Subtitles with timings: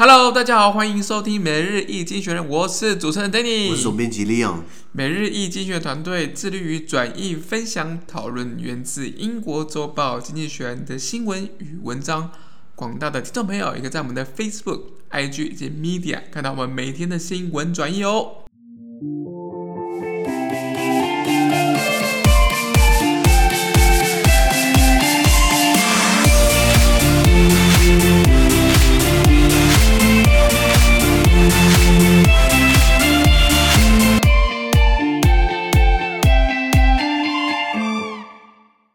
[0.00, 4.60] Hello，大家好，欢迎收听每日易经济学人，我是主持人 Danny，我是总编辑 Leon。
[4.92, 12.30] 每日易经济学团队致力于转译、分享、讨论源自英国周报《经济学人》的新闻与文章。
[12.76, 18.44] 广大的听众朋友也可以在我们的 Facebook、IG 以及 Media 看到我们每天的新闻转译哦。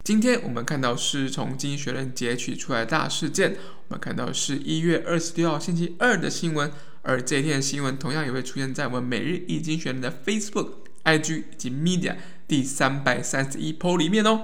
[0.04, 3.56] 今天我们看到是从《经济学人》截取出来的大事件。
[3.88, 10.68] 我们看到是一月二十六号星期二的新闻，而这一天的新闻同样也会出现在我们每日一经学人的 Facebook、
[11.04, 14.42] IG 以及 Media 第三百三十一 po 里面哦。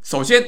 [0.00, 0.44] 首先，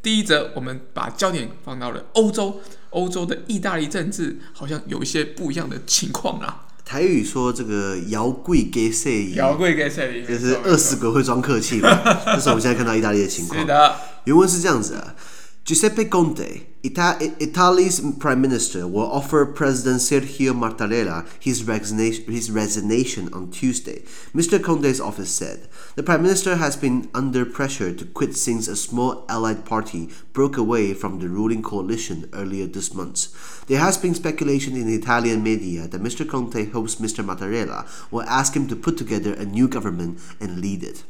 [0.00, 6.62] 第一则，我们把焦点放到了欧洲，欧洲的意大利政治好像有一些不一样的情况啊。
[6.86, 11.90] 台语说这个“摇柜给谁”，摇柜给谁，就是饿死鬼会装客气嘛。
[12.24, 13.58] 这是我们现在看到意大利的情况。
[13.58, 15.15] 是的，原文是这样子啊。
[15.63, 21.63] Giuseppe Conte, Italy's prime minister, will offer President Sergio Mattarella his
[22.51, 24.01] resignation on Tuesday.
[24.33, 24.61] Mr.
[24.61, 29.23] Conte's office said the prime minister has been under pressure to quit since a small
[29.29, 33.27] allied party broke away from the ruling coalition earlier this month.
[33.67, 36.27] There has been speculation in the Italian media that Mr.
[36.27, 37.23] Conte hopes Mr.
[37.23, 41.03] Mattarella will ask him to put together a new government and lead it.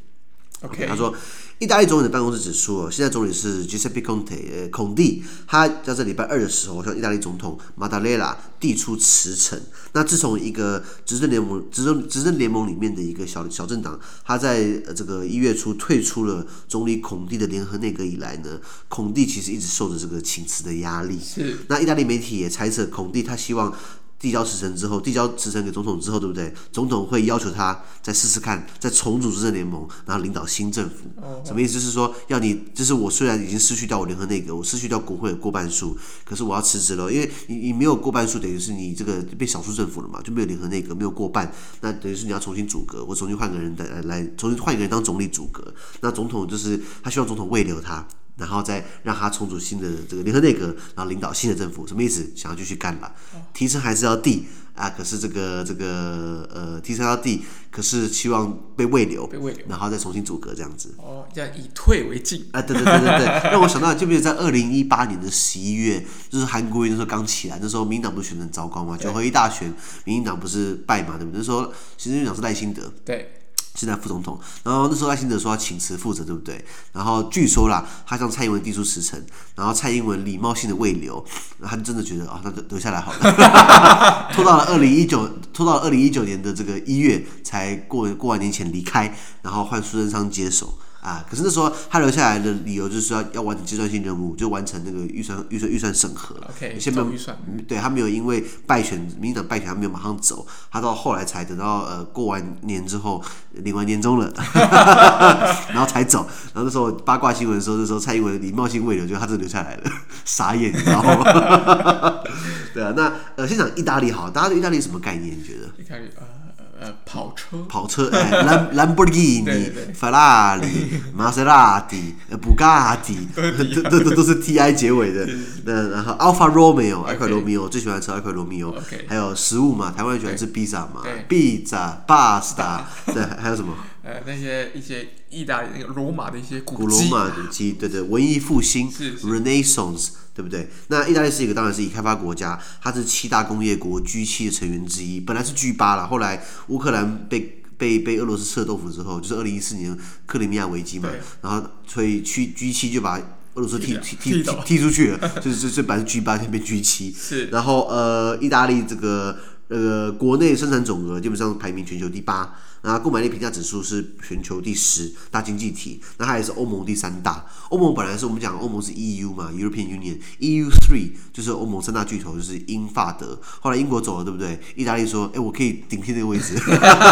[0.63, 1.15] OK，他说，
[1.59, 9.61] 意大利总理的办公室指出，现在总理是 Giuseppe Conte，呃，孔蒂，他在这礼拜二的时候向意大利总统马达雷拉递出辞呈。
[9.93, 21.19] 那自从一个执政联盟、执政执政联盟里面的一个小小政党，他在这个一月初退出了总理孔蒂的联合内阁以来呢，孔蒂其实一直受着这个请辞的压力。
[21.23, 21.59] 是。
[21.69, 23.73] 那意大利媒体也猜测，孔蒂他希望。
[24.19, 26.53] 递交辞呈之后，递交辞呈给总统之后，对不对？
[26.73, 31.11] 总统会要求他再试试看，再重组执政联盟，然后领导新政府。
[31.45, 31.75] 什么意思？
[31.75, 45.63] 就是说，要你，就是我虽然已经失去掉我联合内阁，我失去掉国会的过半数，可是我要辞职了，因为你你没有过半数，等于是你这个被少数政府了嘛，就没有联合内阁，没有过半，那等于是你要重新组阁，我重新换个人来来，重新换一个人当总理组阁。
[46.01, 48.07] 那总统就是他希望总统慰留他。
[48.37, 52.31] 然后再让他重组新的这个联合内阁，然后领导新的政府，什么意思？
[52.37, 53.13] 想要继续干了，
[53.55, 54.91] 提升还是要递啊？
[54.91, 60.95] 可是这个这个呃，提升要递，可是期望被慰留，被慰留，然后再重新组阁这样子。
[60.99, 62.61] 哦，这样以退为进啊？
[62.61, 68.97] 对对对对对， 让我想到，就比如在二零一八年的十一月，就是韩国瑜那时候刚起来，那时候民进党不是选的很糟糕嘛？
[68.99, 69.73] 九合一大选，
[70.05, 71.17] 民进党不是败嘛？
[71.17, 71.39] 对不对？
[71.39, 71.63] 那时候
[71.97, 72.93] 行政院长是赖清德。
[73.05, 73.33] 对。
[73.77, 76.65] 现在副总统，然后那时候赖清德说要请辞负责，对不对？
[76.93, 79.23] 然后据说啦，他向蔡英文递出辞呈，
[79.55, 81.25] 然后蔡英文礼貌性的未留，
[81.63, 84.29] 他真的觉得啊，那就留下来好了。
[84.35, 90.79] 拖到了二零一九，拖到了二零一九年的这个一月才过过完年前离开，然后换苏贞昌接手。
[91.07, 91.25] 啊！
[91.31, 96.51] 可是那时候他留下来的理由就是要要完成计算性任务，就完成那个预算预算预算审核了。
[96.51, 97.39] OK，先没有预算。
[97.69, 103.23] 对，他没有因为败选，民进党败选，他没有马上走，他到后来才等到呃过完年之后
[103.53, 104.33] 领完年终了，
[105.71, 106.27] 然后才走。
[106.53, 109.91] 然后那时候八卦新闻的时候，那时候蔡英文礼貌性未留，就他真的留下来了，
[110.25, 111.23] 傻眼，你知道吗？
[112.75, 115.39] 对啊，那呃先讲意大利好，大家对意大利什么概念？
[115.39, 115.67] 你觉得？
[115.81, 116.36] 意大利啊。
[116.79, 120.67] 呃，跑车，跑车，哎，兰兰博基尼、法拉利、
[121.15, 125.27] 玛莎拉蒂、布加迪，都都都都是 T I 结尾的。
[125.65, 128.75] 那然后，Alfa Romeo，艾克罗密欧最喜欢吃艾克罗密欧。
[129.09, 133.75] 还有食物嘛，台湾人喜欢吃披萨嘛，披萨、 pasta，，对，还有什么？
[134.03, 140.11] 呃，那些一些意大利那个罗马的一些古古罗马古迹，对对，文艺复兴，Renaissance。
[140.37, 140.69] 对不对？
[140.89, 149.97] 那意大利是一个当然是已开发国家，它是七大工业国 G 七的成员之一，本来是 G 八了，后来乌克兰被被被俄罗斯吃了豆腐之后，就是二零一四年
[150.27, 151.09] 克里米亚危机嘛，
[151.41, 153.19] 然后所以去 G 七就把
[153.55, 159.39] 俄罗斯踢踢踢踢，踢出去了， 就是这本来是 G 八，现在变 G 七，是，然后呃，意大利这个
[159.69, 162.55] 呃国内生产总额基本上排名全球第八。
[162.87, 167.45] 那购买力评价指数是全球第十大经济体，那它也是欧盟第三大。
[167.71, 173.37] 欧盟本来是我们讲欧盟是 EU 嘛，European Union，EU three 就是欧盟三大巨头，就是英法德。
[173.61, 174.61] 后来英国走了，对不对？
[174.77, 176.55] 意大利说，哎，我可以顶替那个位置，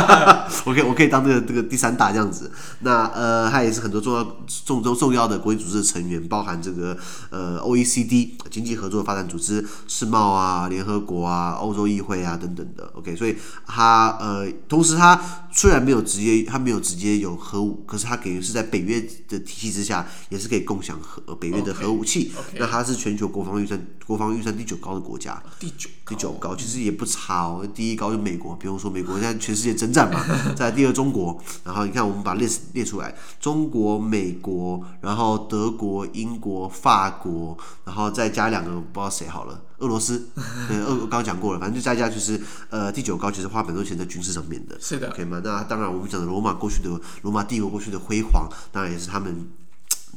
[0.64, 2.52] 我可以我可以当这个这个第三大这样子。
[2.82, 4.22] 那呃，它也是很多重要
[4.64, 6.96] 重重重要的国际组织的成员，包含这个
[7.30, 12.88] 呃 OECD 经济合作发展组织、世贸啊、联合国啊、欧洲议会啊等等的。
[12.94, 13.36] OK，所以
[13.66, 15.20] 它呃，同时它。
[15.64, 22.30] 虽然没有直接，它没有直接有核武，可是它等于是在北约的体系之下，也是可以共享核北约的核武器。
[22.36, 22.58] Okay, okay.
[22.58, 27.66] 那它是全球国防预算国防预算第九高的国家，第九第九高其实也不差哦。
[27.74, 30.22] 第一高就美国，不用说美国现在全世界征战嘛。
[30.54, 37.56] 在第二中国，然后你看我们把列列出来，中国、美国，然后德国、英国、法国，
[37.86, 39.62] 然后再加两个不知道谁好了。
[39.84, 40.26] 俄罗斯，
[40.66, 42.40] 对，俄我刚刚讲过了，反正就加一加就是，
[42.70, 45.40] 呃，第九高其实花很多钱在军事上面的，是的，可以吗？
[45.44, 46.88] 那当然，我们讲的罗马过去的
[47.22, 49.46] 罗马帝国过去的辉煌，当然也是他们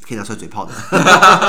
[0.02, 0.72] 可以拿出来嘴炮的。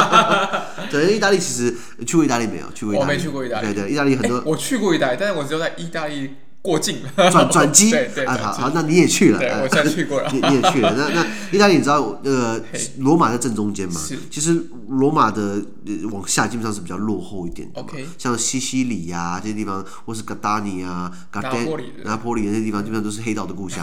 [0.91, 1.75] 对，意大利其实
[2.05, 2.67] 去过意大利没有？
[2.75, 3.11] 去过意大利？
[3.13, 3.73] 我没去过意大利。
[3.73, 4.43] 对对，意大利很多。
[4.45, 6.35] 我去过意大利，但是我只有在意大利。
[6.69, 7.97] 过境转转机
[8.29, 10.95] 啊，好好，那你也去了，对我现在去过了，你 你也去了。
[10.95, 12.61] 那那意大利，你知道呃，
[12.99, 13.99] 罗马在正中间嘛？
[14.31, 15.63] 其实罗马的
[16.13, 17.81] 往下基本上是比较落后一点的。
[17.81, 21.11] OK，像西西里呀这些地方，或是格达尼啊、
[22.05, 23.83] 拿坡里那些地方，基本上都是黑道的故乡。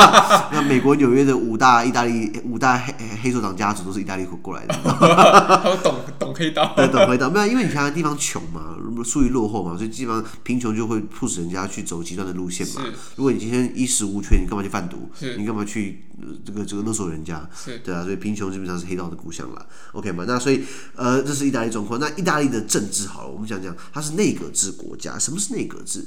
[0.50, 4.74] 那美国纽约的五大意大利五大黑黑手党家族都是意大利过来的。
[4.82, 7.28] 他懂懂黑道，对，懂黑道。
[7.28, 12.84] 没有，因为你看地方穷嘛，属于落后嘛，所以基本上贫穷就会促使人家去走极端的路线嘛。
[13.16, 15.10] 如果你今天衣食无缺，你干嘛去贩毒？
[15.36, 17.48] 你干嘛去、呃、这个这个勒索人家？
[17.84, 19.66] 对啊，所以贫穷基本上是黑道的故乡了。
[19.92, 20.24] OK 嘛？
[20.26, 20.62] 那所以
[20.94, 21.98] 呃，这是意大利状况。
[21.98, 25.18] 那意大利的政治好了，我们讲讲，它是内阁制国家。
[25.18, 26.06] 什么是内阁制？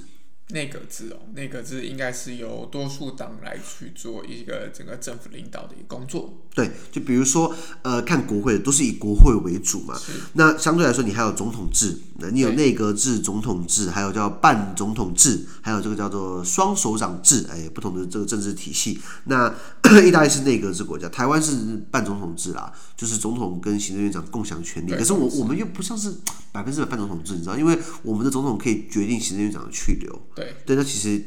[0.49, 6.37] 内阁制哦，内阁制应该是由多数党来去做一个整个政府领导的一个工作。
[6.53, 7.51] 对，就比如说，
[7.81, 9.99] 呃，看国会都是以国会为主嘛。
[10.33, 11.97] 那相对来说，你还有总统制，
[12.31, 18.99] 你有内阁制、总统制，还有叫半总统制，还有这个叫做双首长制，哎，不同的这个政治体系。
[19.25, 19.53] 那
[20.05, 24.91] 意大利是内阁制国家，台湾是半总统制啦，就是总统跟行政院长共享权力。
[24.91, 26.13] 可是我我们又不像是
[26.51, 30.21] 百分之百半总统制，你知道，因为我们的总统可以决定行政院长的去留。
[30.33, 31.21] 对，对，那其实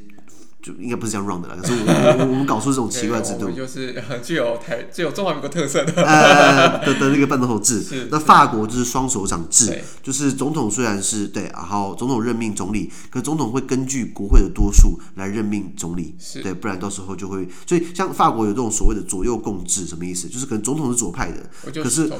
[0.61, 1.57] 就应该不是这样 run 的啦。
[1.61, 8.09] 可是我我 我们搞出这种奇怪制度，就是 具有台具有中华民国特色的呃 的的那个半总统制。
[8.11, 17.49] 那法国就是双首长制，就是总统虽然是对，然后总统任命总理，可是总统会根据国会的多数来任命总理，对，不然到时候就会。
[17.67, 20.29] 所以像法国有这种所谓的左右共治，什么意思？
[20.29, 22.11] 就是可能总统是左派的，可是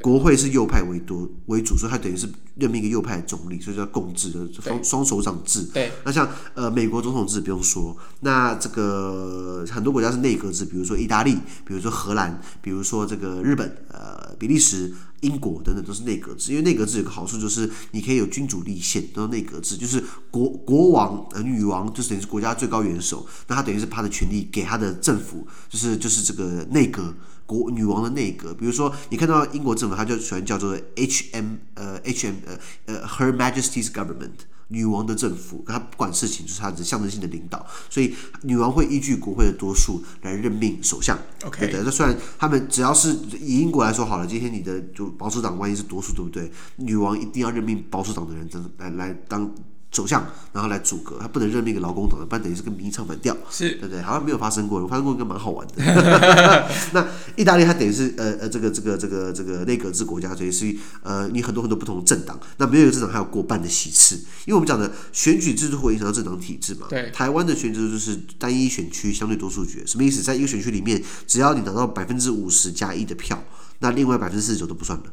[0.00, 5.62] 国会是右派为多为主，所以他等于是任命一个右派的总理，所以叫共治的双双首长制。
[5.74, 7.81] 对，那像呃美国总统制不用说，
[8.20, 11.34] 那这个很多国家是内阁制，比如说意大利，
[11.66, 16.52] 比如说荷兰，比如说这个日本，呃比利时、英国等等都是内阁制。
[16.52, 27.14] 因为内阁制有个好处就是你可以有君主立宪，都是内阁制，就是国国王呃女王就等于是国家最高元首，那他等于是他的权力给他的政府，就是就是这个内阁
[27.46, 28.54] 国女王的内阁。
[28.54, 34.46] 比如说你看到英国政府，他就喜欢叫做 H M 呃 H M 呃呃 Her Majesty's Government。
[34.72, 41.16] 女王的政府，她不管事情，就是她的象征性的领导，所以女王会依据国会的多数来任命首相。
[41.44, 41.82] OK，对的。
[41.84, 46.50] 那虽然他们只要是以英国来说好了，今天你的就保守党关系是多数，对不对？
[46.76, 48.48] 女王一定要任命保守党的人，
[48.78, 49.52] 来来当。
[49.92, 54.00] 首相，然后来阻隔，他不能任命一个劳工党的，不然等于是跟民意唱反调，是对不对？
[54.00, 55.74] 好像没有发生过，我发生过一个蛮好玩的。
[56.92, 57.06] 那
[57.36, 64.16] 意大利它等于是呃呃这个这个这个这个内阁制国家，所以是呃你很多很多不同的政党，那没有一个政党还有过半的席次，
[64.46, 66.86] 因为我们讲的选举制度会影响到政党体制嘛。
[66.88, 70.22] 对，台湾的选举制度就是单一选区相对多数决，什么意思？
[70.22, 73.44] 在一个选区里面，只要你拿到百分之五十加一的票，
[73.80, 75.04] 那另外百分之四十九都不算了。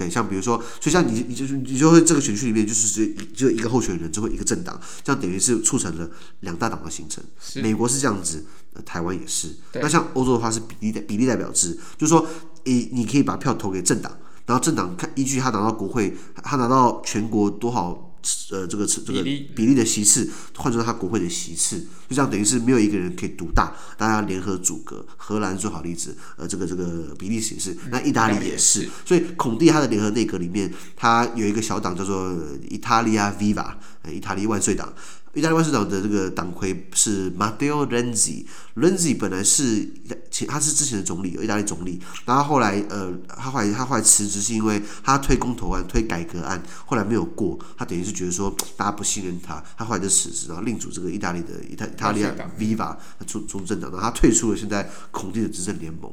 [0.00, 6.10] 对，像比如说，所以像你，你就是你就会这个选区里面就是只只有一个候选人，就会一个政党，这样等于是促成了
[6.40, 7.22] 两大党的形成。
[7.62, 9.54] 美国是这样子，呃、台湾也是。
[9.74, 12.26] 那像欧洲的话是比例代比例代表制，就是说，
[12.64, 14.10] 你你可以把票投给政党，
[14.46, 18.09] 然后政党看依据他拿到国会，他拿到全国多少。
[18.50, 25.04] 呃，这个这个比例的席次换成他国会的席次，就这样等于是没有一个人可以独大，大家联合阻隔。
[25.16, 28.88] 荷兰最好例子，呃，这个这个比利时也是，那意大利也是。
[29.04, 32.32] 所以孔蒂他的联合内阁里面，他有一个小党叫做
[32.68, 34.92] Italia Viva，呃，意大利万岁党。
[35.32, 39.88] 意大利万岁党的这个党魁是 Matteo Renzi，Renzi 本来是
[40.28, 52.24] 前他是之前的总理，意大利总理，然后后来呃，他后来他后来辞职是因为他推公投案、推改革案，后来没有过，他等于是觉得说大家不信任他，他后来就辞职，然后另组这个意大利的意大意大利
[52.58, 56.12] Viva 中中政党，然后他退出了现在孔蒂的执政联盟。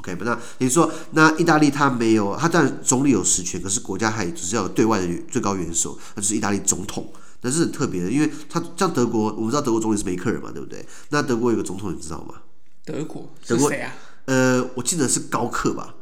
[0.00, 7.10] OK，那也就是说，那意大利他没有，他当然总理有实权，可是国家还只是要有对外的最高元首，那就是意大利总统。
[7.44, 10.84] 那是很特别的，因为他像德国，我们知道德国总理是梅克尔嘛，对不对？
[11.10, 12.36] 那德国有个总统，你知道吗？
[12.86, 13.94] 德国，德国谁啊？
[14.24, 15.94] 呃，我记得是高克吧。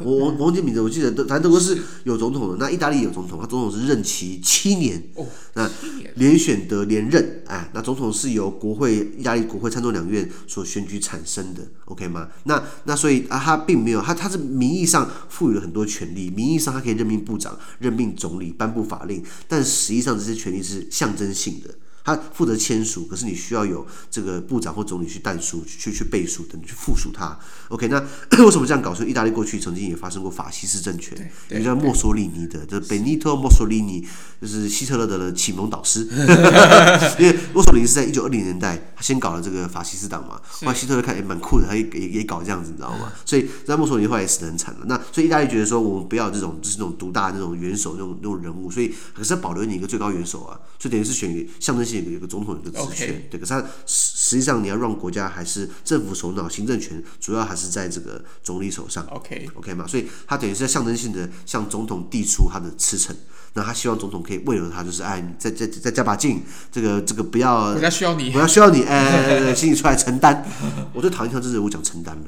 [0.00, 5.70] 我我忘记名字，我记得反正德国是有总统的，那意大利有总统，他总统是任期七年，哦，那
[6.16, 12.28] 连选得连任，哎，那总统是由国会意大利国会参众两院所选举产生的，OK 吗？
[12.44, 21.74] 那那所以啊，他并没有他他是名义上赋予了很多权利，名义上他可以任命部长、任命总理、颁布法令，但实际上这些权利是象征性的。
[22.08, 27.38] 他负责签署，可是你需要有这个部长或总理去代书、去去背书等去附属他。
[27.68, 27.98] OK，那
[28.42, 28.94] 为什么这样搞？
[28.94, 34.02] 所以意大利过去曾经也发生过法西斯政权，一个叫墨索里尼的，就是 Benito Mussolini，
[34.40, 36.08] 就是希特勒的启蒙导师。
[37.18, 43.12] 因为墨索里尼是在一九二零年代，他先搞了这个法西斯党嘛，后来希特勒看也蛮酷的，他也也也搞这样子，你知道吗？
[43.26, 44.86] 所以在墨索里尼后来也死得很惨了。
[44.86, 51.97] 那所以意大利觉得说，我们不要这种就是那种独大的那种元首那种那种人物，所以可是要保留你一个最高元首啊，所以等于是选象征性。
[52.04, 59.06] 有一个总统一个职权.对，可是他实实际上你要让国家还是政府首脑，行政权主要还是在这个总理手上。
[59.06, 63.16] OK OK 嘛，所以他等于是在象征性的向总统递出他的辞呈，
[63.54, 70.44] 那他希望总统可以为了他，就是哎，你再再再加把劲，这个这个不要，国家需要你，国家需要你，哎， 请你出来承担。
[70.92, 72.24] 我最讨厌像这人物讲承担了，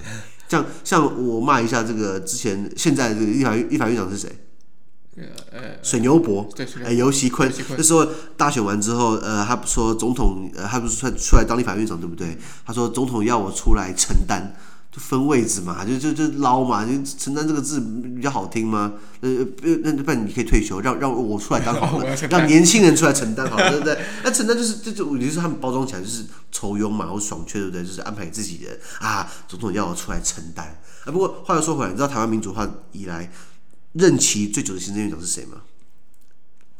[0.48, 4.28] 像像我骂一下这个之前现在这个立法立法院长是谁？
[5.52, 12.38] 呃，水牛伯，对，哎，游锡堃，那时候大选完之后，呃，他不说总统，呃，他不是出来出来当立法院长，对不对？
[12.64, 14.54] 他说总统要我出来承担，
[14.90, 18.92] 就分位置嘛，就就就捞嘛，就承担这个字比较好听吗？
[19.20, 19.28] 呃，
[19.82, 23.98] 那那不然你可以退休，让让我出来当好了， 让年轻人出来承担好了，对不对？
[24.24, 27.84] 那承担就是这就也就是他们包装起来就是愁庸嘛，或爽缺，对不对？
[27.84, 30.66] 就是安排给自己人啊，总统要我出来承担
[31.04, 31.12] 啊。
[31.12, 33.30] 不过话又说回来，你知道台湾民主化以来，
[33.92, 35.62] 任期最久的行政院长是谁吗？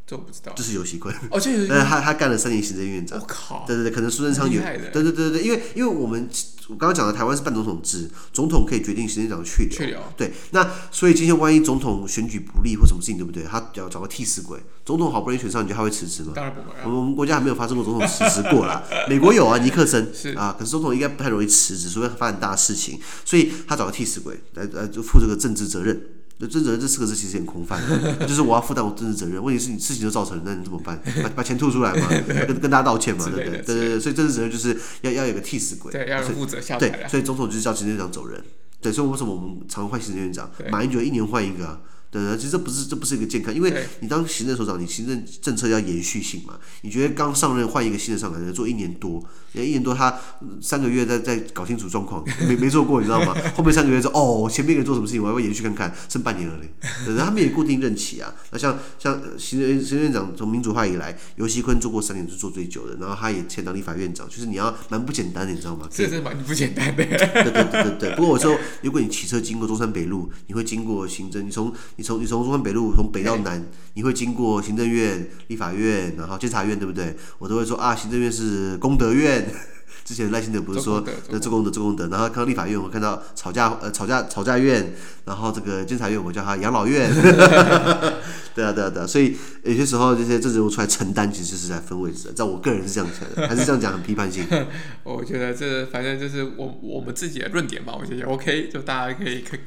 [0.06, 0.52] 这我不知道。
[0.54, 1.14] 就是游锡坤。
[1.30, 3.18] 哦，就他他干了三年行政院长。
[3.18, 3.64] 我靠！
[3.66, 4.60] 对对对，可能苏贞昌有。
[4.60, 6.28] 对对对对，因为因为我们
[6.68, 9.76] 我刚刚讲的台湾是半总统制，总统可以决定行政院长的去留。
[9.76, 10.00] 去留。
[10.16, 13.44] 对，那所以今天万一总统选举不利或什么事情，对不对？
[13.44, 14.58] 他要找个替死鬼。
[14.84, 16.32] 总统好不容易选上，你觉得他会辞职吗？
[16.34, 16.76] 当然不会。
[16.84, 18.82] 我们国家还没有发生过总统辞职过啦。
[19.08, 20.12] 美国有啊，尼克森。
[20.12, 22.98] 是啊，可是总统应该不太容易辞职，除非发生大事情。
[23.24, 26.00] 所以他找个替死鬼来来就负这个政治责任。
[26.47, 27.80] 政治责任这四个字其实很空泛，
[28.20, 29.42] 就是我要负担我政治责任。
[29.42, 31.00] 问题是你事情都造成了，那你怎么办？
[31.23, 32.09] 把把钱吐出来嘛，
[32.47, 33.62] 跟跟大家道歉嘛，对不对？
[33.62, 36.88] 对对对，所以政治责任就是要要有个替死鬼，对，要负责下台。
[36.88, 38.42] 对，所以总统就是叫行政院长走人。
[38.80, 40.50] 对，所以为什么我们常换行政院长？
[40.70, 41.80] 马英九一年换一个啊。
[42.10, 46.58] 对，其实这不是这不是一个健康，因为你当行政首长，你行政政策要延续性嘛。
[46.82, 50.18] 你觉得刚上任换一个新的上来，做一年多，一年多他
[50.60, 53.36] 三个月再再搞清楚状况，没没做过，你知道吗？
[53.54, 56.68] 后面三个月说哦，前面人做什么事情，我还会延续看看，剩半年了嘞。
[57.06, 58.34] 对，他们也固定任期啊。
[58.50, 65.86] 那像像行政行政院长从民主化以来，游熙坤做过三年是做最久的，然后他也前当立法院长，就是你要蛮不简单的，你知道吗？
[65.88, 67.04] 这是蛮不简单的。
[67.04, 68.16] 对对对对对。
[68.16, 72.95] 不过我说，如果你骑车经过中山北路，你会经过行政，你从你从你从中山北路。
[72.95, 77.14] 从北到南，你会经过行政院、立法院，然后监察院，对不对？
[77.38, 79.47] 我都会说啊，行政院是功德院。
[80.02, 84.95] 之前赖清德不是说那做功德做功德，然后看到立法院，我看到吵架呃吵架吵架院，
[85.26, 87.12] 然后这个监察院我叫他养老院。
[88.54, 92.33] 对啊对啊对啊，所以有些时候这些政治人物出来承担，其实是在分位置的。
[92.33, 94.45] 在我个人是这样想的，还是这样讲很批判性。
[95.04, 99.61] 我觉得这反正就是我我们自己的论点吧，我觉得 OK，就大家可以可以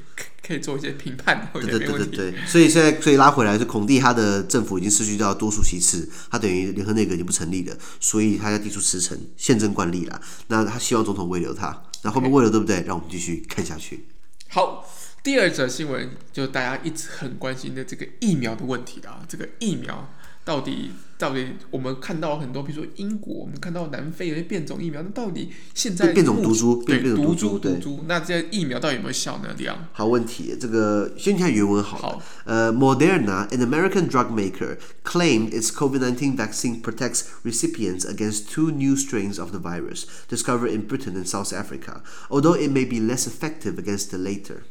[0.45, 2.17] 可以做一些评判，我觉得没问题。
[2.17, 10.21] 对对对对，所以现在所以拉回来，是孔蒂他的政府已经失去掉多数席次，他等于联合内阁已经不成立了，所以他要提出辞呈，宪政惯例啦。
[10.47, 12.83] 那他希望总统慰留他，那后面慰留对不对？
[12.85, 14.05] 让我们继续看下去。
[14.49, 14.87] 好。
[15.23, 20.13] 第二则新闻就大家一直很关心的这个疫苗的问题啊，这个疫苗
[20.44, 29.54] 到底到底我们看到很多，比如说英国，我们看到南非有些变种疫苗，那到底现在变种毒株，对毒株毒株，那这疫苗到底有没有效呢？
[29.56, 31.98] 这样好问题，这个先看原文好。
[31.98, 39.58] 好，呃，Moderna，an American drug maker, claimed its COVID-19 vaccine protects recipients against two new strains of the
[39.58, 44.18] virus discovered in Britain and South Africa, although it may be less effective against the
[44.18, 44.62] later.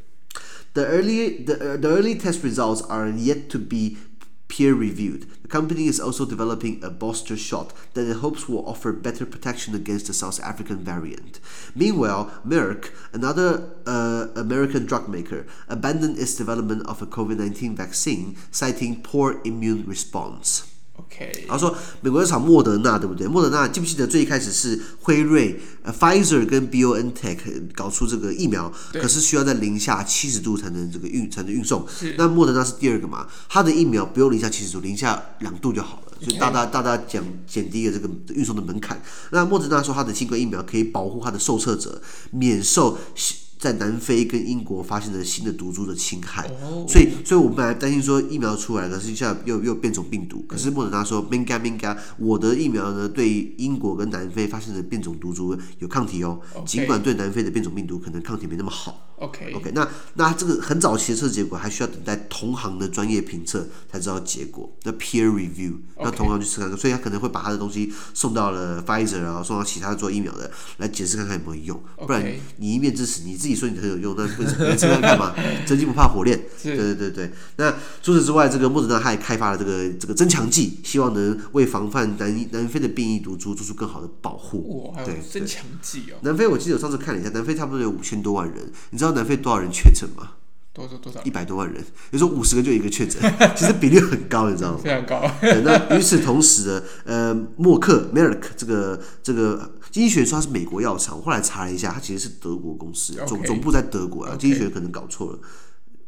[0.73, 3.97] The early, the, the early test results are yet to be
[4.52, 5.22] peer reviewed.
[5.42, 9.74] The company is also developing a booster shot that it hopes will offer better protection
[9.74, 11.40] against the South African variant.
[11.74, 18.36] Meanwhile, Merck, another uh, American drug maker, abandoned its development of a COVID 19 vaccine,
[18.50, 20.71] citing poor immune response.
[20.94, 23.26] OK，然后说美国有场莫德纳，对不对？
[23.26, 27.38] 莫德纳记不记得最一开始是辉瑞、呃，Pfizer 跟 BioNTech
[27.74, 31.86] 搞出这个疫苗，可是需要在零下七十度才能这个运才能运送。
[32.18, 33.26] 那莫德纳是第二个嘛？
[33.48, 39.00] 它的疫苗不用零下七十度，零下两度就好了，所以大大大大减减低了这个运送的门槛。
[39.30, 42.98] 那莫德纳说，它的新冠疫苗可以保护它的受测者免受。
[43.62, 50.44] 在南非跟英国发现了新的毒株的侵害，哦、所以，所以我们本来担心说疫苗出来了，可是现在又又变种病毒。
[50.48, 59.08] 可是莫德纳说，Minga Minga，我的疫苗呢对英国跟南非发现的变种毒株有抗体哦，尽管对南非的变种病毒可能抗体没那么好。
[59.18, 75.34] OK OK，那那这个很早期的测试结果还需要等待同行的专业评测才知道结果，那 peer review，那同行去测看看，所以他可能会把他的东西送到了 Pfizer 啊，送到其他做疫苗的来解释看看有没有用不然你一面之词，你自己说你很有用，那为什么你测看看嘛？
[75.66, 77.32] 真金不怕火炼，对对对对。
[77.56, 77.70] 那
[78.02, 84.92] 除此之外，这个莫德纳他还开发了这个这个增强剂，希望能为防范南南非的变异毒株做出更好的保护。
[84.94, 86.18] 哇，还有增强剂哦。
[86.22, 90.30] 南非我记得我上次看了一下，南非差不多有五千多万人，你知道南非多少人确诊吗？
[90.74, 91.20] 多少多少？
[91.22, 93.20] 一百多万人，有时候五十个就一个确诊，
[93.54, 94.80] 其实比例很高，你知道吗？
[94.82, 95.30] 非常高。
[95.38, 105.38] 对，那与此同时呢，呃，默克 Merck 这个这个经济学说它是美国药厂，我后来查了一下，它其实是德国公司，总总部在德国啊，经济学可能搞错了。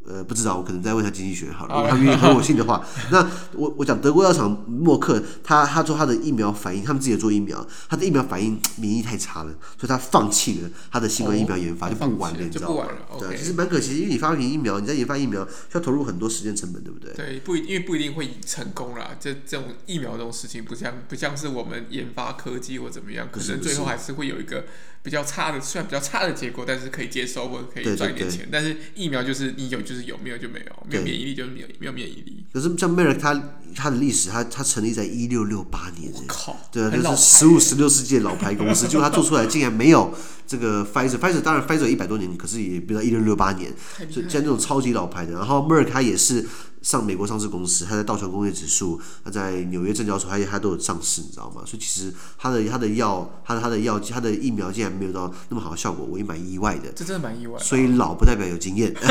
[0.06, 1.74] 呃，不知道，我可能在问下经济学好了。
[1.74, 12.86] 如果他愿意和我信的话，那我我讲德国药厂默克，他他说他的疫苗反应，他们自己也做疫苗，他的疫苗反应免疫太差了，所以他放弃了他的新冠疫苗研发，哦、就不玩了，了你知道吗？
[13.18, 17.12] 对，其实蛮可惜，因为你发明疫苗，你在研发疫苗需要投入很多时间成本，对不对？
[17.14, 19.16] 对，不一因为不一定会成功啦。
[19.18, 24.66] 这这种疫苗这种事情，不像不像是我们研发科技或怎么样，可能最后还是会有一个
[25.04, 28.38] 比较差的，虽然比较差的结果，但是可以接受或者可以赚一点钱。
[28.38, 30.64] 对对对，但是疫苗就是你有就是有，没有就没有。
[30.88, 32.46] 没有免疫力就是没有没有免疫力。
[32.50, 33.38] 可是像 Merck 它
[33.76, 36.10] 它的历史，它它成立在一六六八年。
[36.14, 36.56] 我靠！
[36.72, 40.14] 对啊，就是十五十六世纪老牌公司，结果它做出来竟然没有
[40.46, 41.18] 这个 Pfizer。
[41.18, 43.70] Pfizer 当然 Pfizer 一百多年，可是也不到一六六八年，
[44.10, 45.34] 所以像这种超级老牌的。
[45.34, 46.46] 然后 Merck 它也是。
[46.84, 51.62] 上美国上市公司，它在道琼工业指数，它在纽约证交所，它它都有上市，你知道吗？
[51.64, 56.92] 所以其实它的它的药，它的它的药剂，它的疫苗竟然没有到那么好的效果，我也蛮意外的。
[56.94, 57.58] 这真的蛮意外。
[57.58, 58.94] 所以老不代表有经验。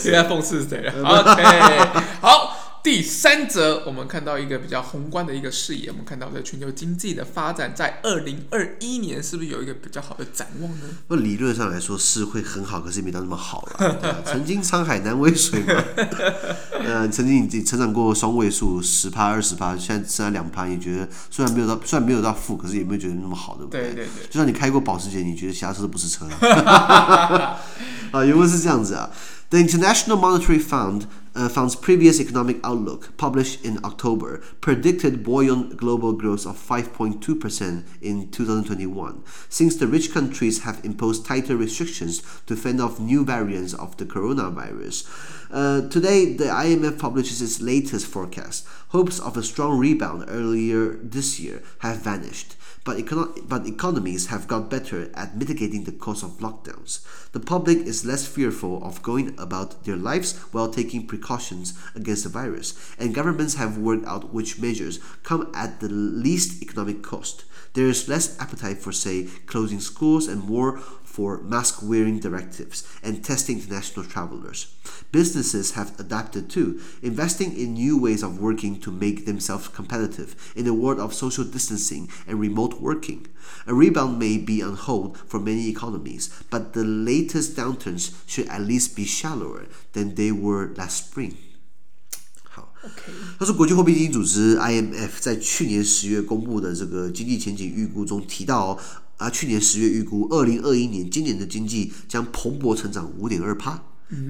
[0.00, 0.92] 现在讽刺谁了？
[1.04, 2.45] OK，好。
[2.86, 10.86] 第三则，我们看到一个比较宏观的一个视野，我们看到在全球经济的发展，在二零二一年是不是有一个比较好的展望呢？
[11.08, 14.22] 那理论上来说是会很好，可是没到那么好了。
[14.24, 15.82] 曾经沧海难为水嘛。
[16.85, 23.81] 呃，曾经你成长过双位数十趴二十趴，现在剩下两趴，你觉得虽然没有到虽然没有到负，可是也没有觉得那么好，对不对？
[23.81, 24.25] 对对对。
[24.27, 26.25] 就算你开过保时捷，你觉得其他车都不是车。
[28.11, 29.09] 啊，原文是这样子啊。
[29.49, 36.45] The International Monetary Fund, uh, Fund's previous economic outlook, published in October, predicted buoyant global growth
[36.45, 39.15] of 5.2% in 2021,
[39.49, 44.05] since the rich countries have imposed tighter restrictions to fend off new variants of the
[44.05, 45.03] coronavirus.
[45.51, 48.66] Uh, today, the IMF publishes its latest forecast.
[48.88, 54.46] Hopes of a strong rebound earlier this year have vanished but, econo- but economies have
[54.46, 57.04] got better at mitigating the cost of lockdowns.
[57.32, 62.30] The public is less fearful of going about their lives while taking precautions against the
[62.30, 67.44] virus, and governments have worked out which measures come at the least economic cost.
[67.74, 70.78] There is less appetite for, say, closing schools and more
[71.15, 74.67] for mask wearing directives and testing international travelers.
[75.11, 80.67] Businesses have adapted too, investing in new ways of working to make themselves competitive in
[80.67, 83.27] a world of social distancing and remote working.
[83.67, 88.61] A rebound may be on hold for many economies, but the latest downturns should at
[88.61, 91.33] least be shallower than they were last spring.
[92.43, 92.73] 好，
[93.37, 98.79] 他说，国际货币基金组织 IMF 在去年十月公布的这个经济前景预估中提到、哦。
[99.16, 103.82] 啊，去年十月预估，二零二一年今年的经济将蓬勃成长五点二趴，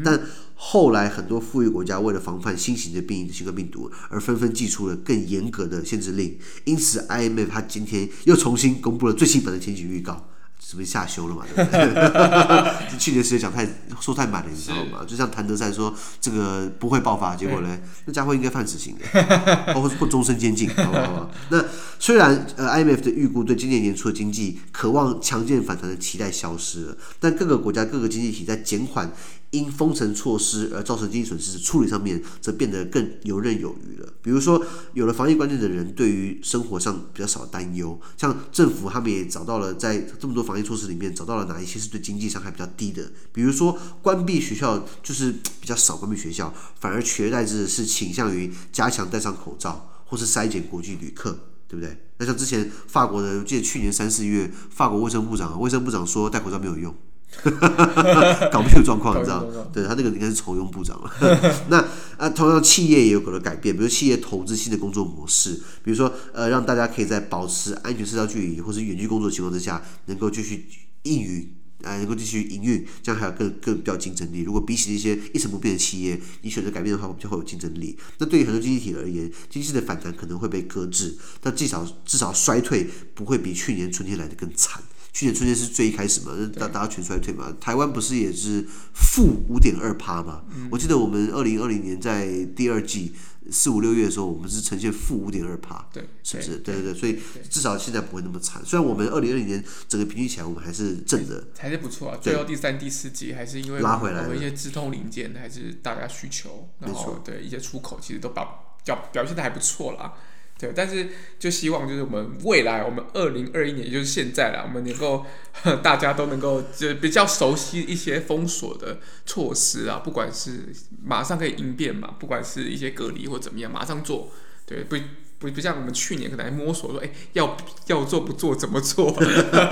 [0.04, 0.20] 但
[0.54, 10.28] 后来很多富裕国家为了防范新型的变异的新冠病毒，而纷纷祭出了更严格的限制令，因此 IMF 它今天又重新公布了最新版的前景预告。
[10.68, 11.44] 是不是下修了嘛？
[11.54, 12.98] 对不对？
[12.98, 13.64] 去年时间讲太
[14.00, 15.04] 说太满了，你知道吗？
[15.06, 19.06] 就像谭德赛说这个不会爆发，结果呢，那家伙应该判死刑的，
[19.74, 21.30] 或或终身监禁，好不好？
[21.50, 21.64] 那
[22.00, 29.12] 虽然呃，IMF 的预估对今年年初的经济渴望强劲反弹的期待消失了，但各个国家各个经济体在减缓。
[29.56, 34.12] 因封城措施而造成经济损失的处理上面，则变得更游刃有余了。
[34.22, 37.98] 比如说，有了防疫观念的人，对于生活上比较少担忧。
[38.16, 43.10] 像政府他们也找到了，在这么多防疫措施里面，找到了哪一些是对经济伤害比较低的。
[43.32, 51.38] 比如说，关闭学校就是比较少关闭学校，反而取而代之的是倾向于加强戴上口罩，或是筛检国际旅客，
[51.68, 51.96] 对不对？
[52.18, 56.94] 那像之前法国的，我记得去年三四月，法国卫生部长，卫生部长说戴口罩没有用。
[58.50, 59.44] 搞不清楚状况，你知道？
[59.72, 61.10] 对，他那个应该是酬庸部长了。
[61.68, 61.84] 那
[62.16, 70.66] 啊，同样企业也有可能改变，比如企业投资新的工作模式，比如说呃，让大家可以在保持安全社交距离或是远距工作的情况之下，能够继续
[71.02, 74.40] 应与呃，能够继续营运，这样还有更更比较竞争力。
[74.40, 77.96] 如果比起一些一成不变的企业，你选择改变的话，我们就会有竞争力。
[78.18, 84.82] 那对于很多经济体而言，经济的反弹可能会被搁置，但至少至少衰退不会比去年春天来的更惨。
[85.16, 87.50] 去年春天是最一开始嘛，大大家全衰退嘛。
[87.58, 90.44] 台湾不是也是负五点二趴嘛？
[90.54, 93.14] 嗯、我记得我们二零二零年在第二季
[93.50, 96.56] 四五六月的时候，我们是呈现负五点二趴，对，是不是？
[96.58, 98.60] 对对对，所以至少现在不会那么惨。
[98.62, 102.18] 虽然我们二零二零年整个平均起来，我们还是正的，还是不错啊。
[102.20, 110.12] 最后第三、第四季还是因为拉回来了，一些自通零件还是大家需求，然后对一些出口其实都表表表现的还不错啦。
[110.58, 115.26] 对，但是就希望就是我们未来，我们二零二一年，也就是现在啦，我们能够
[115.82, 120.72] 大家都能够就比较熟悉一些封锁的措施啊，不管是
[121.04, 124.30] 马上可以应变嘛，不管是一些隔离或怎么样，马上做，
[124.64, 124.96] 对，不
[125.38, 127.54] 不不像我们去年可能还摸索说，哎，要
[127.88, 129.14] 要做不做，怎么做，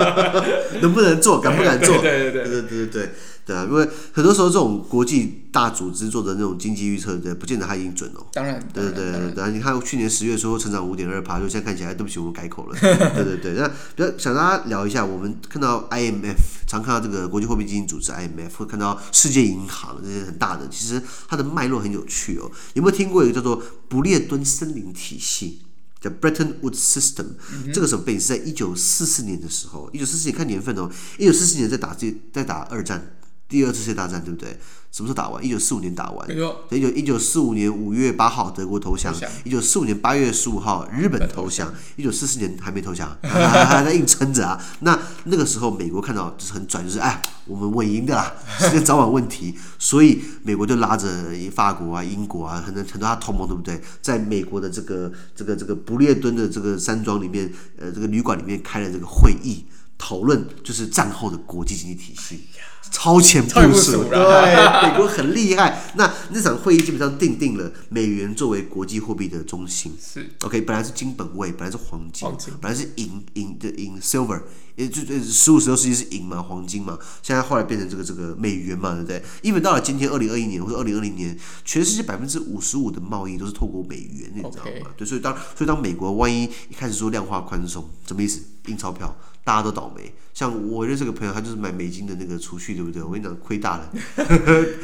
[0.82, 2.44] 能不能做，敢不敢做，对对对。
[2.44, 3.10] 对对对对。
[3.46, 8.26] 对啊，因为很多时候这种国际大组织做的那种经济预测，对，不见得它已经准哦。
[8.32, 12.76] 当然，对对对对，对，你看去年十月说成长五点二趴，就现在看起来，对不起，我们改口了。
[12.80, 22.50] 对对对，那比较想大家聊一下，我们看到 IMF，常看到这个国际货币基金组织 IMF，会看到世界银行这些很大的，其实它的脉络很有趣哦。
[22.72, 25.60] 有没有听过一个叫做不列颠森林体系，
[26.00, 33.16] 叫 Bretton Woods System？、嗯、这个时候被是在一九四四年的时候，一九四四年看年份哦，一九四四年在打这在打二战。
[33.54, 34.58] 第二次世界大战对不对？
[34.90, 35.44] 什么时候打完？
[35.44, 36.28] 一九四五年打完。
[36.28, 39.14] 一九一九四五年五月八号德国投降。
[39.44, 41.72] 一九四五年八月十五号日本投降。
[41.94, 44.60] 一九四四年还没投降，还还在硬撑着啊。
[44.80, 49.56] 那那个时候美国看到就是很拽，就是哎，我们稳赢的啦，时间早晚问题。
[49.78, 51.08] 所以美国就拉着
[51.54, 53.80] 法国啊、英国啊，很多很多他同盟对不对？
[54.02, 59.64] 在美国的这个这个这个不列颠的这个山庄里面，呃，这个旅馆里面开了这个会议，
[59.96, 62.48] 讨论就是战后的国际经济体系。
[62.90, 65.82] 超前部署，对，美国很厉害。
[65.94, 69.96] 那那场会议基本上定定了美元作为国际货币的中心。
[70.00, 74.42] 是，OK，本来是金本位，本来是黄金，黄金本来是银银的银 silver，
[74.76, 76.98] 也就十五十六世纪是银嘛，黄金嘛。
[77.22, 79.22] 现在后来变成这个这个美元嘛，对不对？
[79.42, 88.40] 因为到了今天二零二一年或者二零二零年，全世界百分之五十五的贸易都是透过美元，你知道吗.对，所以当所以当美国万一一开始说量化宽松，什么意思？
[88.66, 89.16] 印钞票。
[89.46, 93.02] 大家都倒霉，像我认识个朋友，他就是买美金的那个储蓄，对不对？
[93.02, 93.92] 我跟你讲，亏大了，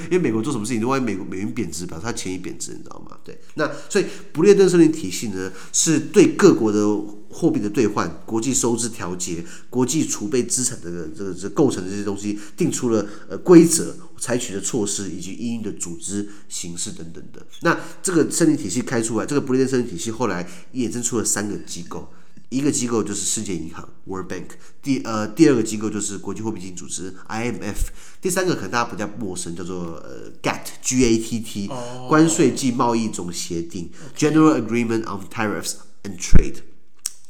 [0.05, 3.17] 因为美国做什么事情，万一美国美元贬值，表示他钱也贬值，你知道吗？
[3.25, 6.87] 对，那所以不列颠森林体系呢，是对各国的
[7.31, 17.47] 货币的兑换、国际收支调节、国际储备资产的这个这个构成的这些东西，定出了呃规则、采取的措施以及应用的组织形式等等的。
[17.63, 22.13] 那这个森林体系开出来，这个不列颠森林体系后来衍生出了三个机构。
[22.49, 24.47] 一个机构就是世界银行 （World Bank），
[24.83, 27.77] 第呃第二个机构就是国际货币基金组织 （IMF），
[28.21, 31.71] 第三个可能大家比较陌生，叫做呃 GATT（G-A-T-T），
[32.09, 33.89] 关税暨贸易总协定
[34.19, 36.63] （General Agreement on Tariffs and Trade）。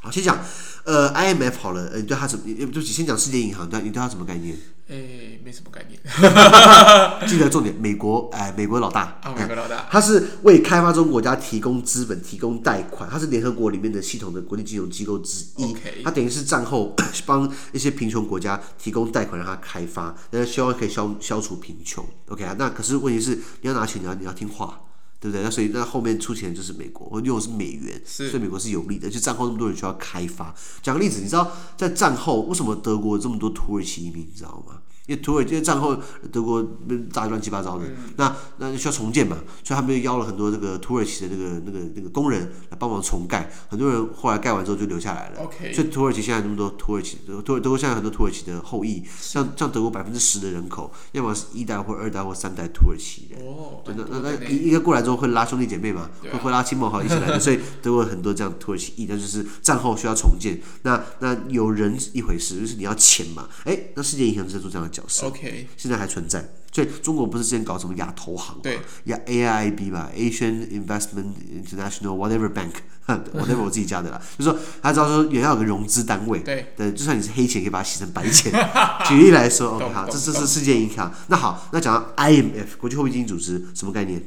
[0.03, 0.39] 好，先讲
[0.85, 2.45] 呃 IMF 好了，呃，你对它怎么？
[2.47, 4.57] 对不起，先讲世界银行，对，你对它什么概念？
[4.89, 6.01] 诶，没什么概念。
[7.29, 15.77] 记得重点，美国，哎，美国老大，啊，美国老大，他是为开发中国家提供资本、提供贷款，他是联合国里面的系统的国际金融机构之一。
[16.03, 22.03] 他等于是战后 帮一些贫穷国家提供贷款，让他开发，那希望可以消消除贫穷。
[22.29, 24.81] OK 啊，那可是问题是，你要拿钱，你要你要听话。
[25.21, 25.43] 对不对？
[25.45, 29.11] 那所以那后面出钱就是美国，我用的是美元，所以美国是有利的。
[29.11, 30.55] 就战后那么多人需要开发。
[30.83, 34.27] 讲个例子，你知道在战后为什么德国这么多土耳其移民？
[34.27, 34.81] 你知道吗？
[35.11, 35.97] 因为土耳其战后
[36.31, 36.65] 德国
[37.13, 43.51] 炸乱七八糟的，嗯、那那需要重建嘛，所以他们就邀了很多这个土耳其的那个那个那个工人来帮忙重盖。
[43.69, 45.41] 很多人后来盖完之后就留下来了。
[45.41, 45.75] Okay.
[45.75, 53.41] 所以土耳其现在那么多土耳其，土耳德国现在很多土耳其的后裔，像像德国百分之十的人口，要么是一代或二代或三代土耳其人。
[53.45, 60.61] 哦，那那那一一个过来之后会拉兄弟姐妹嘛，会会拉亲朋好友一起来的， 所以德国很多这样土耳其裔，那就是战后需要重建。
[60.83, 65.00] 那那有人一回事，就是你要钱嘛，哎，那世界银行是在做这样的。
[65.23, 68.61] OK，现在还存在，所以中国不是之前搞什么亚投行嘛？
[68.63, 71.33] 对，亚 AIIB 吧，Asian Investment
[71.65, 74.21] International Whatever Bank，whatever 我自己加的啦。
[74.39, 78.53] 就是说，他知道说也要有个融资单位，对，对，就算你是黑钱，可以把它洗成白钱。
[79.07, 81.13] 举例来说，OK，好，这这是世界银行。
[81.29, 84.23] 那好，那讲到 IMF 国际货币基金组织什么概念？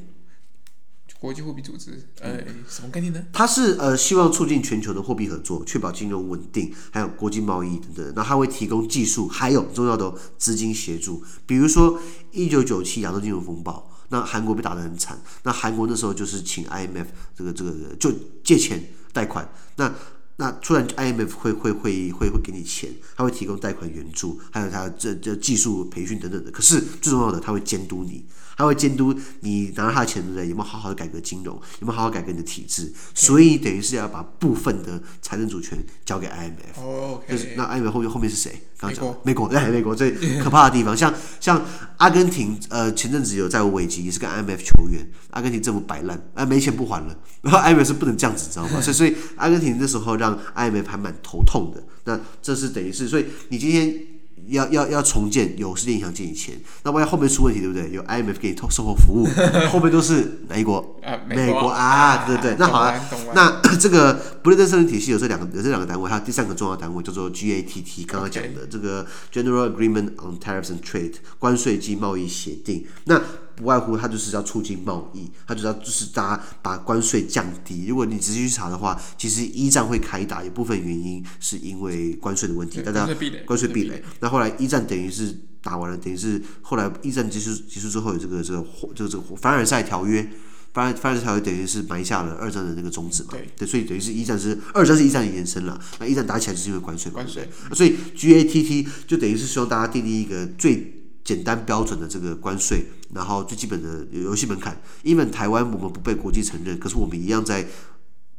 [1.23, 3.25] 国际货币组织，呃，什么概念呢？
[3.31, 8.13] 它是呃，希望促进全球的货币合作，确保金融稳定，还有国际贸易等等。
[8.13, 11.23] 那它会提供技术，还有重要的资金协助。
[11.45, 11.97] 比如说，
[12.31, 18.11] 一九九七亚洲金融风暴，那韩国被打得很惨，那韩国那时候就是请 IMF 这个这个就
[18.43, 18.83] 借钱
[19.13, 19.49] 贷款。
[19.77, 19.95] 那
[20.35, 26.51] 那突然 IMF 会会会会会给你钱，他会提供贷款援助，还有他这这技术培训等等的。
[26.51, 30.47] 可是最重要的，他会监督你，他会监督你拿到他的钱，对不对？
[30.49, 31.55] 有没有好好的改革金融？
[31.79, 32.91] 有没有好好改革你的体制？
[33.13, 37.19] 所以等于是要把部分的财政主权交给 IMF。
[37.29, 38.51] 就是那 IMF 后面后面是谁？
[38.77, 41.61] 刚刚讲美国，对，美国最可怕的地方，像像
[41.97, 48.79] 阿根廷，呃，前阵子有债务危机，也是跟 IMF 求援，阿根廷政府摆烂，啊，没钱不还了，然后 IMF 是不能这样子，知道吗？
[48.81, 51.81] 所以所以阿根廷那时候让 IMF 还蛮头痛的。
[52.05, 54.12] 那这是等于是，所以你今天。
[54.47, 57.89] 要要要重建，有世界银行借你钱，那万一后面出问题，对不对？
[57.91, 59.27] 有 IMF 给你售后服务，
[59.71, 60.77] 后面都是哪一国？
[61.03, 62.55] 啊、美国，美国啊，对对对。
[62.59, 63.01] 那好了、啊，
[63.33, 72.85] 那这个不列颠森林体系有这两个，有这两个单位，还有第三个重要单位叫做 GATT，刚刚讲的这个 General Agreement on Tariffs and Trade，关税及贸易协定。
[73.05, 73.21] 那
[73.55, 77.85] 不外乎它就是要促进贸易，它就是要就是大家把关税降低。
[77.87, 83.07] 如果你仔细去查的话，其实一战会开打，一部分原因是因为关税的问题，大家
[83.45, 84.03] 关税壁垒。
[84.19, 90.27] 那后来一战等于是打完了，等于是后来一战结束结束之后有这个这个这个这个凡尔赛条约，
[90.73, 93.29] 凡尔凡尔赛条约等于是埋下了二战的那个种子嘛。
[93.31, 95.79] 对，对，所以等于是一战是二战是一战的延伸了。
[95.99, 97.47] 那一战打起来就是因为关税，关税。
[97.73, 101.02] 所以 GATT 就等于是希望大家订立一个最。
[101.23, 104.81] 简单标准的这个关税，然后最基本的游戏门槛。
[105.03, 107.65] 因为台湾我们不被国际承认，可是我们一样在。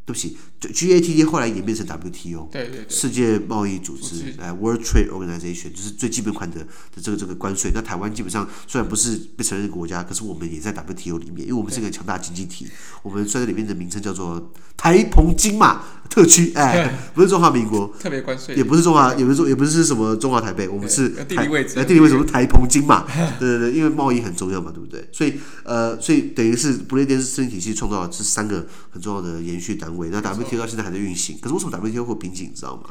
[0.06, 7.70] 对不起，GATT 后来演变成 WTO，对对对，世界贸易组织，哎，World Trade Organization，就是最基本款的的这个这个关税。
[7.74, 12.66] 那台湾基本上虽然不是被承认的国家，可是我们也在 WTO 里面，因为我们是一个强大经济体。
[13.02, 23.06] 我们虽然里面的名称叫做台澎金马特区，哎， 不是中华民国， 特别关税，也不是中华，也不是中，也不是什么中华台北，我们是地理位置，地理位置，什么台澎金马，
[23.38, 25.08] 对对对，因为贸易很重要嘛，对不对？
[25.12, 30.08] 所以呃，所以等于是不列颠森林体系创造了这三个很重要的延续单位。
[30.10, 32.90] 那 WTO 到现在还在运行，可是为什么 WTO 会有瓶颈，你知道吗？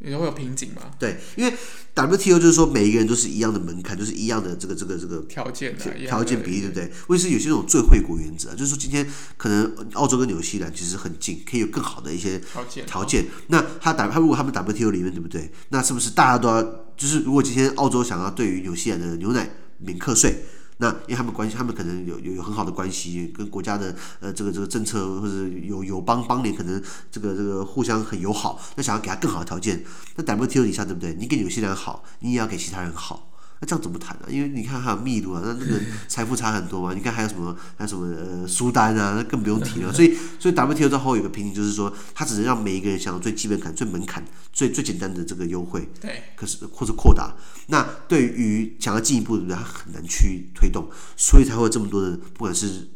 [0.00, 0.82] 会有瓶颈吗？
[0.98, 1.54] 对，因为
[1.94, 5.74] WTO 就是说每一个人都是一样的门槛，就是一样的这个这个这个条件
[6.06, 6.92] 条件比例，对不对？
[7.06, 9.06] 为是有些这种最惠国原则，就是说今天
[9.38, 13.24] 可能澳洲跟纽西兰其实很近，可以有更好的一些条件条件。
[13.46, 15.50] 那他打他如果他们 WTO 里面对不对？
[15.70, 16.62] 那是不是大家都要？
[16.96, 20.44] 就是如果今天澳洲想要对于纽西兰的牛奶免课税？
[20.78, 29.84] 那因为他们关系，他们可能有有有很好的关系，跟国家的呃这个这个政策或者有友邦邦联可能这个这个互相很友好，那想要给他更好的条件，
[30.16, 31.14] 那 WTO 底下对不对？
[31.14, 33.30] 你给纽西兰好，你也要给其他人好。
[33.64, 34.28] 那这样怎么谈呢、啊？
[34.30, 36.92] 因为你看还有秘鲁啊，那那个财富差很多嘛。
[36.94, 39.90] 你看还有什么还有什么呃苏丹啊，那更不用提了。
[39.90, 44.22] 所以所以 WTO 到后有个瓶颈，就是说它只能让每一个人享有最基本款、最门槛、
[44.52, 45.88] 最最简单的这个优惠。
[45.98, 46.24] 对。
[46.36, 47.34] 可是或者扩大，
[47.68, 52.90] 那对于想要进一步的，人，他很难去推动，所以才会有这么多的，不管是。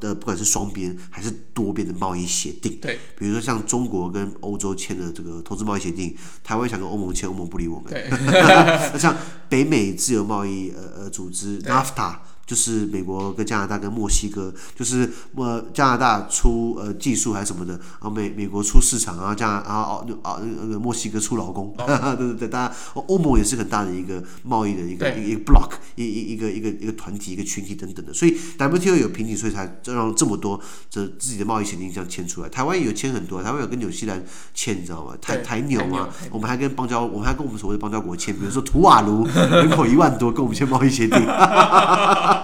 [0.00, 7.92] 的不管是双边还是多边的贸易协定，对，比如说像中国跟欧洲签的这个投资贸易协定，台湾想跟欧盟签，欧盟不理我们。
[7.92, 9.14] 对，那 像
[9.50, 12.16] 北美自由贸易呃呃组织 NAFTA。
[12.50, 21.84] 就是美国跟加拿大跟墨西哥，就是呃加拿大出呃技术还是什么的，然后美美国出市场，然后加然后哦哦那个墨西哥出劳工，哦、
[22.18, 22.74] 对对对，大家
[23.06, 30.60] 欧盟也是很大的一个贸易的一个一个 block 一一一个一个一个团体一个群体等等的，所以 WTO 有瓶颈，所以才让这么多
[30.90, 32.48] 这自己的贸易协定这样签出来。
[32.48, 34.20] 台湾也有签很多，台湾有跟纽西兰
[34.52, 35.14] 签，你知道吗？
[35.22, 41.20] 台台纽嘛，我们还跟邦交，我们还跟我们所谓的邦交国签，比如说图瓦卢人口一万多，跟我们签贸易协定。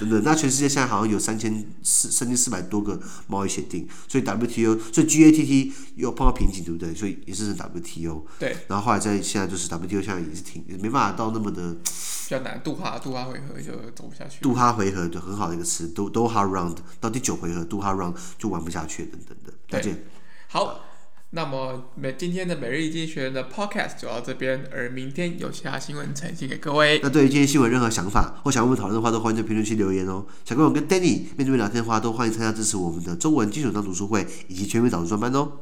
[0.00, 6.94] 等等，那全世界现在好像有三千四三千四百多个贸易协定，所以 WTO，所以 GATT 又碰到瓶颈，对不对？
[6.94, 8.26] 所以也是 WTO。
[8.38, 8.56] 对。
[8.68, 12.60] 然后后来在现在就是 WTO，现在也是挺没办法到那么的比较难。
[12.62, 14.40] 杜哈杜哈回合就走不下去。
[14.40, 19.52] 杜哈回合就很好的一个词，Doha Round 到第九回合杜哈 Round 就玩不下去，等等的。
[19.68, 20.04] 再见。
[20.48, 20.86] 好。
[21.32, 26.98] 那么每今天的每日一经济学人的 podcast 就到这边，而明天有其他新闻呈现给各位。
[27.02, 30.26] 那对于今天新闻任何想法或想跟我们讨论的话，都欢迎在评论区留言哦。
[30.44, 35.52] 想跟我跟 Danny 面对面聊天的话，都欢迎参加支持我们的中文基础章读书会以及全民导读专班哦。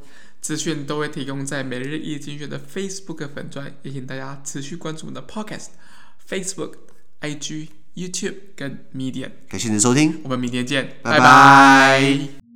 [0.41, 5.67] 资讯都会提供在每日一经济学人的 Facebook 粉专，也请大家持续关注我们的 podcast、
[6.27, 6.75] Facebook、
[7.21, 9.33] IG、YouTube 跟 Medium。
[9.49, 12.48] 感谢您的收听，我们明天见，拜拜。